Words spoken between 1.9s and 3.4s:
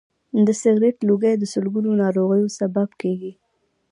ناروغیو سبب کېږي.